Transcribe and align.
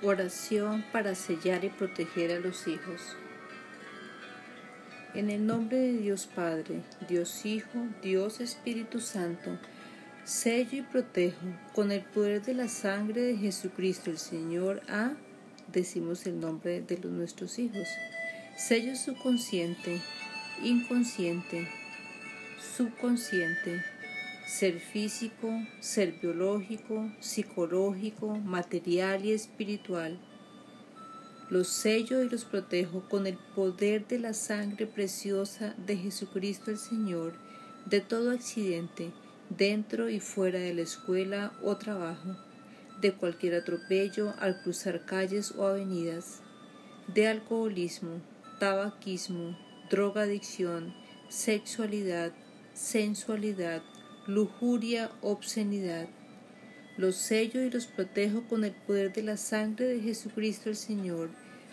Oración 0.00 0.84
para 0.92 1.16
sellar 1.16 1.64
y 1.64 1.70
proteger 1.70 2.30
a 2.30 2.38
los 2.38 2.68
hijos. 2.68 3.16
En 5.12 5.28
el 5.28 5.44
nombre 5.44 5.76
de 5.76 5.92
Dios 5.94 6.28
Padre, 6.32 6.82
Dios 7.08 7.44
Hijo, 7.44 7.88
Dios 8.00 8.38
Espíritu 8.38 9.00
Santo, 9.00 9.58
sello 10.22 10.78
y 10.78 10.82
protejo 10.82 11.44
con 11.74 11.90
el 11.90 12.02
poder 12.02 12.42
de 12.42 12.54
la 12.54 12.68
sangre 12.68 13.22
de 13.22 13.36
Jesucristo 13.38 14.10
el 14.10 14.18
Señor 14.18 14.82
a, 14.88 15.14
decimos 15.66 16.26
el 16.26 16.38
nombre 16.38 16.80
de 16.80 16.98
los 16.98 17.10
nuestros 17.10 17.58
hijos, 17.58 17.88
sello 18.56 18.94
subconsciente, 18.94 20.00
inconsciente, 20.62 21.66
subconsciente, 22.76 23.82
ser 24.48 24.80
físico, 24.80 25.50
ser 25.78 26.12
biológico, 26.22 27.12
psicológico, 27.20 28.38
material 28.38 29.26
y 29.26 29.32
espiritual. 29.32 30.18
Los 31.50 31.68
sello 31.68 32.22
y 32.22 32.30
los 32.30 32.46
protejo 32.46 33.06
con 33.10 33.26
el 33.26 33.36
poder 33.54 34.08
de 34.08 34.18
la 34.18 34.32
sangre 34.32 34.86
preciosa 34.86 35.74
de 35.76 35.98
Jesucristo 35.98 36.70
el 36.70 36.78
Señor, 36.78 37.34
de 37.84 38.00
todo 38.00 38.30
accidente, 38.30 39.12
dentro 39.50 40.08
y 40.08 40.18
fuera 40.18 40.58
de 40.58 40.72
la 40.72 40.82
escuela 40.82 41.52
o 41.62 41.76
trabajo, 41.76 42.34
de 43.02 43.12
cualquier 43.12 43.54
atropello 43.54 44.32
al 44.38 44.62
cruzar 44.62 45.04
calles 45.04 45.52
o 45.58 45.66
avenidas, 45.66 46.40
de 47.06 47.28
alcoholismo, 47.28 48.22
tabaquismo, 48.58 49.58
drogadicción, 49.90 50.94
sexualidad, 51.28 52.32
sensualidad, 52.72 53.82
lujuria, 54.28 55.10
obscenidad. 55.22 56.06
Los 56.98 57.16
sello 57.16 57.62
y 57.62 57.70
los 57.70 57.86
protejo 57.86 58.42
con 58.42 58.62
el 58.62 58.72
poder 58.72 59.10
de 59.10 59.22
la 59.22 59.38
sangre 59.38 59.86
de 59.86 60.00
Jesucristo 60.00 60.68
el 60.68 60.76
Señor, 60.76 61.30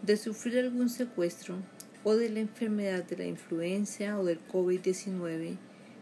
de 0.00 0.16
sufrir 0.16 0.58
algún 0.58 0.88
secuestro 0.88 1.56
o 2.04 2.16
de 2.16 2.30
la 2.30 2.40
enfermedad 2.40 3.04
de 3.04 3.18
la 3.18 3.26
influencia 3.26 4.18
o 4.18 4.24
del 4.24 4.40
COVID-19, 4.48 5.58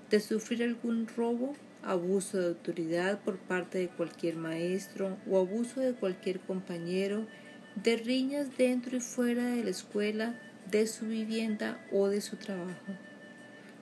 de 0.09 0.21
sufrir 0.21 0.63
algún 0.63 1.09
robo, 1.09 1.57
abuso 1.83 2.39
de 2.39 2.47
autoridad 2.47 3.19
por 3.25 3.39
parte 3.39 3.79
de 3.79 3.89
cualquier 3.89 4.37
maestro 4.37 5.17
o 5.29 5.41
abuso 5.41 5.81
de 5.81 5.95
cualquier 5.95 6.39
compañero, 6.39 7.27
de 7.75 7.97
riñas 7.97 8.57
dentro 8.57 8.97
y 8.97 9.01
fuera 9.01 9.47
de 9.47 9.65
la 9.65 9.71
escuela, 9.71 10.41
de 10.71 10.87
su 10.87 11.07
vivienda 11.07 11.85
o 11.91 12.07
de 12.07 12.21
su 12.21 12.37
trabajo 12.37 12.93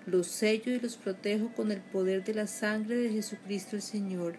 los 0.06 0.26
sello 0.26 0.72
y 0.72 0.80
los 0.80 0.96
protejo 0.96 1.52
con 1.54 1.72
el 1.72 1.80
poder 1.80 2.24
de 2.24 2.34
la 2.34 2.46
sangre 2.46 2.96
de 2.96 3.10
Jesucristo 3.10 3.76
el 3.76 3.82
Señor, 3.82 4.36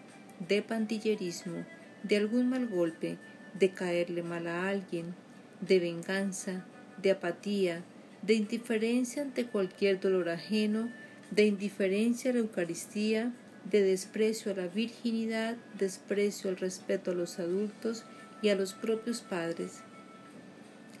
de 0.48 0.62
pandillerismo, 0.62 1.64
de 2.02 2.16
algún 2.16 2.48
mal 2.48 2.68
golpe, 2.68 3.18
de 3.58 3.70
caerle 3.70 4.22
mal 4.22 4.46
a 4.46 4.68
alguien, 4.68 5.14
de 5.60 5.78
venganza, 5.80 6.64
de 7.02 7.10
apatía, 7.10 7.82
de 8.22 8.34
indiferencia 8.34 9.22
ante 9.22 9.46
cualquier 9.46 10.00
dolor 10.00 10.28
ajeno, 10.28 10.90
de 11.30 11.46
indiferencia 11.46 12.30
a 12.30 12.34
la 12.34 12.40
Eucaristía, 12.40 13.32
de 13.70 13.82
desprecio 13.82 14.52
a 14.52 14.54
la 14.54 14.68
virginidad, 14.68 15.56
desprecio 15.78 16.50
al 16.50 16.56
respeto 16.56 17.10
a 17.10 17.14
los 17.14 17.38
adultos 17.38 18.04
y 18.42 18.50
a 18.50 18.54
los 18.54 18.74
propios 18.74 19.22
padres, 19.22 19.82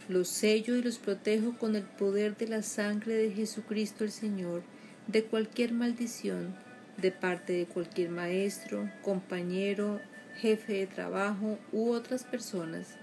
los 0.08 0.28
sello 0.28 0.76
y 0.76 0.82
los 0.82 0.98
protejo 0.98 1.56
con 1.58 1.74
el 1.74 1.82
poder 1.82 2.36
de 2.36 2.46
la 2.46 2.62
sangre 2.62 3.14
de 3.14 3.32
Jesucristo 3.32 4.04
el 4.04 4.12
Señor, 4.12 4.62
de 5.08 5.24
cualquier 5.24 5.72
maldición, 5.72 6.54
de 6.96 7.10
parte 7.10 7.52
de 7.52 7.66
cualquier 7.66 8.10
maestro, 8.10 8.88
compañero, 9.02 10.00
jefe 10.36 10.74
de 10.74 10.86
trabajo 10.86 11.58
u 11.72 11.90
otras 11.90 12.24
personas, 12.24 12.96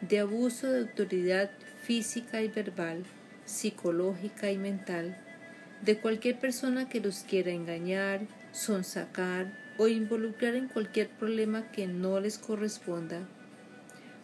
de 0.00 0.20
abuso 0.20 0.70
de 0.70 0.80
autoridad 0.80 1.50
física 1.82 2.40
y 2.42 2.48
verbal, 2.48 3.02
psicológica 3.44 4.50
y 4.50 4.58
mental, 4.58 5.16
de 5.82 5.98
cualquier 5.98 6.38
persona 6.38 6.88
que 6.88 7.00
los 7.00 7.20
quiera 7.20 7.50
engañar, 7.50 8.20
sonsacar 8.52 9.52
o 9.76 9.88
involucrar 9.88 10.54
en 10.54 10.68
cualquier 10.68 11.08
problema 11.08 11.70
que 11.70 11.86
no 11.86 12.20
les 12.20 12.38
corresponda. 12.38 13.26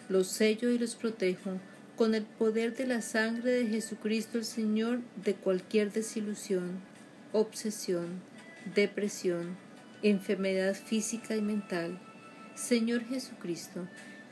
Los 0.09 0.29
sello 0.29 0.71
y 0.71 0.79
los 0.79 0.97
protejo 0.97 1.59
con 1.97 2.15
el 2.15 2.25
poder 2.25 2.77
de 2.77 2.87
la 2.87 3.03
sangre 3.03 3.53
de 3.53 3.67
Jesucristo 3.67 4.39
el 4.39 4.45
Señor 4.45 5.01
de 5.23 5.35
cualquier 5.35 5.93
desilusión, 5.93 6.81
obsesión, 7.33 8.21
depresión, 8.75 9.57
enfermedad 10.03 10.75
física 10.75 11.37
y 11.37 11.43
mental. 11.43 12.01
Señor 12.57 13.05
Jesucristo, 13.05 13.87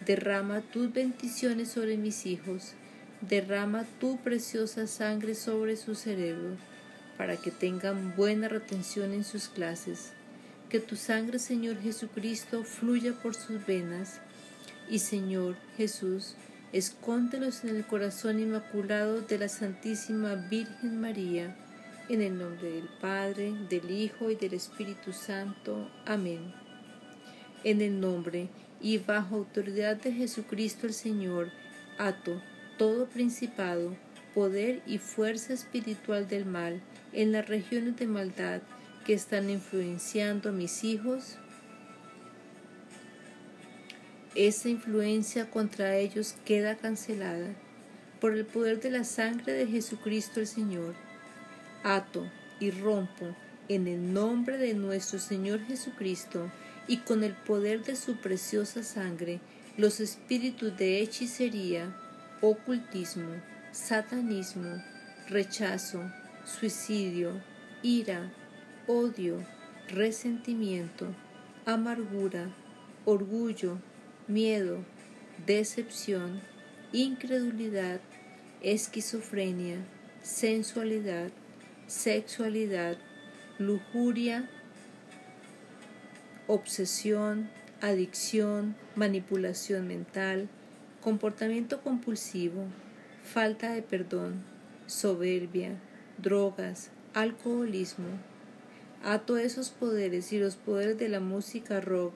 derrama 0.04 0.60
tus 0.60 0.92
bendiciones 0.92 1.68
sobre 1.68 1.96
mis 1.96 2.26
hijos, 2.26 2.72
derrama 3.20 3.84
tu 4.00 4.16
preciosa 4.18 4.86
sangre 4.86 5.34
sobre 5.34 5.76
su 5.76 5.94
cerebro, 5.94 6.56
para 7.16 7.36
que 7.36 7.52
tengan 7.52 8.16
buena 8.16 8.48
retención 8.48 9.12
en 9.12 9.22
sus 9.22 9.48
clases. 9.48 10.12
Que 10.68 10.80
tu 10.80 10.96
sangre, 10.96 11.38
Señor 11.38 11.80
Jesucristo, 11.80 12.64
fluya 12.64 13.12
por 13.12 13.34
sus 13.34 13.64
venas. 13.66 14.20
Y 14.88 14.98
Señor 14.98 15.56
Jesús, 15.76 16.34
escóndelos 16.72 17.64
en 17.64 17.76
el 17.76 17.86
corazón 17.86 18.40
inmaculado 18.40 19.20
de 19.20 19.38
la 19.38 19.48
Santísima 19.48 20.34
Virgen 20.34 21.00
María, 21.00 21.54
en 22.08 22.22
el 22.22 22.38
nombre 22.38 22.70
del 22.70 22.88
Padre, 23.00 23.54
del 23.68 23.90
Hijo 23.90 24.30
y 24.30 24.36
del 24.36 24.54
Espíritu 24.54 25.12
Santo. 25.12 25.90
Amén. 26.06 26.52
En 27.62 27.80
el 27.80 28.00
nombre 28.00 28.48
y 28.80 28.98
bajo 28.98 29.36
autoridad 29.36 29.96
de 29.96 30.12
Jesucristo 30.12 30.86
el 30.86 30.94
Señor, 30.94 31.50
ato 31.98 32.42
todo 32.78 33.06
principado, 33.06 33.94
poder 34.34 34.82
y 34.86 34.98
fuerza 34.98 35.52
espiritual 35.52 36.26
del 36.26 36.46
mal 36.46 36.80
en 37.12 37.32
las 37.32 37.46
regiones 37.48 37.96
de 37.96 38.06
maldad 38.06 38.62
que 39.04 39.12
están 39.12 39.50
influenciando 39.50 40.48
a 40.48 40.52
mis 40.52 40.84
hijos, 40.84 41.36
esa 44.34 44.68
influencia 44.68 45.50
contra 45.50 45.96
ellos 45.96 46.34
queda 46.44 46.76
cancelada 46.76 47.54
por 48.20 48.34
el 48.34 48.44
poder 48.44 48.80
de 48.80 48.90
la 48.90 49.04
sangre 49.04 49.52
de 49.52 49.66
Jesucristo 49.66 50.40
el 50.40 50.46
Señor. 50.46 50.94
Ato 51.82 52.30
y 52.60 52.70
rompo 52.70 53.34
en 53.68 53.88
el 53.88 54.12
nombre 54.12 54.58
de 54.58 54.74
nuestro 54.74 55.18
Señor 55.18 55.60
Jesucristo 55.66 56.50
y 56.86 56.98
con 56.98 57.24
el 57.24 57.34
poder 57.34 57.82
de 57.84 57.96
su 57.96 58.16
preciosa 58.16 58.82
sangre 58.82 59.40
los 59.76 60.00
espíritus 60.00 60.76
de 60.76 61.00
hechicería, 61.00 61.94
ocultismo, 62.40 63.34
satanismo, 63.72 64.82
rechazo, 65.28 66.02
suicidio, 66.44 67.40
ira, 67.82 68.32
odio, 68.86 69.44
resentimiento, 69.88 71.06
amargura, 71.64 72.50
orgullo, 73.04 73.78
miedo, 74.32 74.78
decepción, 75.46 76.40
incredulidad, 76.92 78.00
esquizofrenia, 78.62 79.76
sensualidad, 80.22 81.30
sexualidad, 81.86 82.96
lujuria, 83.58 84.48
obsesión, 86.46 87.50
adicción, 87.82 88.74
manipulación 88.96 89.86
mental, 89.86 90.48
comportamiento 91.02 91.82
compulsivo, 91.82 92.64
falta 93.24 93.72
de 93.72 93.82
perdón, 93.82 94.42
soberbia, 94.86 95.72
drogas, 96.18 96.90
alcoholismo. 97.12 98.08
Ato 99.04 99.36
esos 99.36 99.70
poderes 99.70 100.32
y 100.32 100.38
los 100.38 100.56
poderes 100.56 100.96
de 100.96 101.08
la 101.08 101.20
música 101.20 101.80
rock 101.80 102.14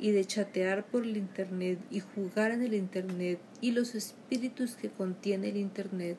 y 0.00 0.12
de 0.12 0.24
chatear 0.24 0.86
por 0.86 1.04
el 1.04 1.16
Internet 1.16 1.78
y 1.90 2.00
jugar 2.00 2.50
en 2.52 2.62
el 2.62 2.74
Internet 2.74 3.38
y 3.60 3.72
los 3.72 3.94
espíritus 3.94 4.74
que 4.74 4.88
contiene 4.88 5.50
el 5.50 5.58
Internet. 5.58 6.16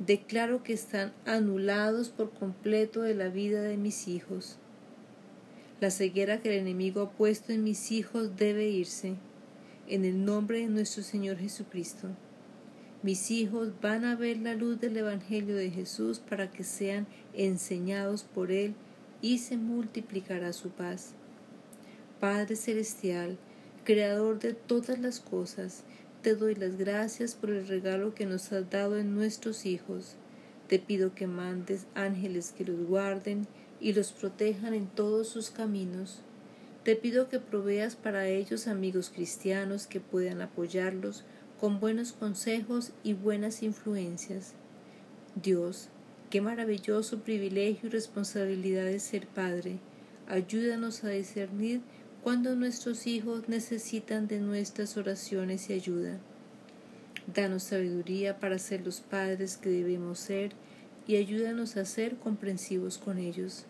Declaro 0.00 0.62
que 0.62 0.72
están 0.72 1.12
anulados 1.24 2.10
por 2.10 2.32
completo 2.32 3.02
de 3.02 3.14
la 3.14 3.28
vida 3.28 3.62
de 3.62 3.76
mis 3.76 4.08
hijos. 4.08 4.58
La 5.80 5.90
ceguera 5.90 6.40
que 6.40 6.50
el 6.50 6.60
enemigo 6.60 7.02
ha 7.02 7.10
puesto 7.10 7.52
en 7.52 7.62
mis 7.62 7.92
hijos 7.92 8.36
debe 8.36 8.68
irse, 8.68 9.14
en 9.86 10.04
el 10.04 10.24
nombre 10.24 10.58
de 10.58 10.66
nuestro 10.66 11.04
Señor 11.04 11.38
Jesucristo. 11.38 12.08
Mis 13.02 13.30
hijos 13.30 13.72
van 13.80 14.04
a 14.04 14.16
ver 14.16 14.38
la 14.38 14.54
luz 14.54 14.80
del 14.80 14.96
Evangelio 14.96 15.54
de 15.54 15.70
Jesús 15.70 16.18
para 16.18 16.50
que 16.50 16.64
sean 16.64 17.06
enseñados 17.32 18.24
por 18.24 18.50
Él 18.50 18.74
y 19.22 19.38
se 19.38 19.56
multiplicará 19.56 20.52
su 20.52 20.70
paz. 20.70 21.14
Padre 22.20 22.56
Celestial, 22.56 23.38
Creador 23.84 24.40
de 24.40 24.52
todas 24.52 24.98
las 24.98 25.20
cosas, 25.20 25.84
te 26.20 26.34
doy 26.34 26.56
las 26.56 26.76
gracias 26.76 27.36
por 27.36 27.50
el 27.50 27.68
regalo 27.68 28.12
que 28.14 28.26
nos 28.26 28.52
has 28.52 28.68
dado 28.68 28.98
en 28.98 29.14
nuestros 29.14 29.64
hijos. 29.64 30.16
Te 30.66 30.80
pido 30.80 31.14
que 31.14 31.28
mandes 31.28 31.86
ángeles 31.94 32.52
que 32.58 32.64
los 32.64 32.88
guarden 32.88 33.46
y 33.80 33.92
los 33.92 34.10
protejan 34.10 34.74
en 34.74 34.88
todos 34.88 35.28
sus 35.28 35.50
caminos. 35.50 36.22
Te 36.82 36.96
pido 36.96 37.28
que 37.28 37.38
proveas 37.38 37.94
para 37.94 38.26
ellos 38.26 38.66
amigos 38.66 39.12
cristianos 39.14 39.86
que 39.86 40.00
puedan 40.00 40.42
apoyarlos 40.42 41.24
con 41.60 41.78
buenos 41.78 42.10
consejos 42.12 42.90
y 43.04 43.12
buenas 43.14 43.62
influencias. 43.62 44.54
Dios, 45.40 45.88
qué 46.30 46.40
maravilloso 46.40 47.20
privilegio 47.20 47.88
y 47.88 47.92
responsabilidad 47.92 48.86
de 48.86 48.98
ser 48.98 49.28
Padre. 49.28 49.78
Ayúdanos 50.26 51.04
a 51.04 51.08
discernir 51.08 51.80
cuando 52.28 52.54
nuestros 52.54 53.06
hijos 53.06 53.48
necesitan 53.48 54.28
de 54.28 54.38
nuestras 54.38 54.98
oraciones 54.98 55.70
y 55.70 55.72
ayuda. 55.72 56.18
Danos 57.34 57.62
sabiduría 57.62 58.38
para 58.38 58.58
ser 58.58 58.84
los 58.84 59.00
padres 59.00 59.56
que 59.56 59.70
debemos 59.70 60.18
ser 60.18 60.52
y 61.06 61.16
ayúdanos 61.16 61.78
a 61.78 61.86
ser 61.86 62.16
comprensivos 62.16 62.98
con 62.98 63.16
ellos. 63.16 63.64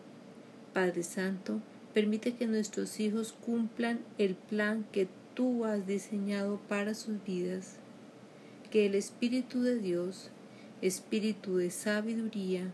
Padre 0.73 1.05
Santo, 1.05 1.61
Permite 1.95 2.35
que 2.35 2.49
nuestros 2.49 2.99
hijos 2.99 3.33
cumplan 3.33 4.01
el 4.19 4.35
plan 4.35 4.85
que 4.91 5.07
tú 5.35 5.65
has 5.65 5.87
diseñado 5.87 6.61
para 6.69 6.95
sus 6.95 7.23
vidas. 7.25 7.77
Que 8.73 8.87
el 8.87 8.97
Espíritu 8.97 9.63
de 9.63 9.79
Dios, 9.79 10.31
Espíritu 10.83 11.59
de 11.59 11.71
sabiduría, 11.71 12.73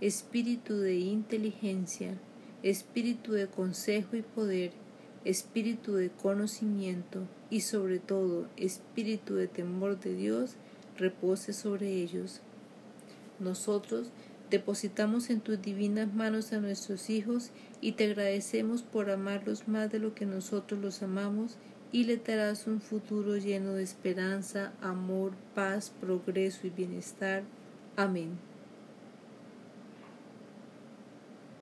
Espíritu 0.00 0.76
de 0.76 0.94
inteligencia, 0.94 2.14
Espíritu 2.62 3.32
de 3.32 3.48
consejo 3.48 4.14
y 4.14 4.22
poder, 4.22 4.83
Espíritu 5.24 5.94
de 5.94 6.10
conocimiento 6.10 7.20
y 7.50 7.60
sobre 7.60 7.98
todo 7.98 8.48
Espíritu 8.56 9.34
de 9.34 9.48
temor 9.48 9.98
de 9.98 10.14
Dios 10.14 10.56
repose 10.96 11.52
sobre 11.52 11.88
ellos. 11.92 12.40
Nosotros 13.40 14.10
Depositamos 14.54 15.30
en 15.30 15.40
tus 15.40 15.60
divinas 15.60 16.14
manos 16.14 16.52
a 16.52 16.60
nuestros 16.60 17.10
hijos 17.10 17.50
y 17.80 17.92
te 17.92 18.04
agradecemos 18.04 18.82
por 18.82 19.10
amarlos 19.10 19.66
más 19.66 19.90
de 19.90 19.98
lo 19.98 20.14
que 20.14 20.26
nosotros 20.26 20.80
los 20.80 21.02
amamos 21.02 21.56
y 21.90 22.04
le 22.04 22.18
darás 22.18 22.68
un 22.68 22.80
futuro 22.80 23.36
lleno 23.36 23.72
de 23.72 23.82
esperanza, 23.82 24.72
amor, 24.80 25.32
paz, 25.56 25.92
progreso 26.00 26.66
y 26.66 26.70
bienestar. 26.70 27.42
Amén. 27.96 28.53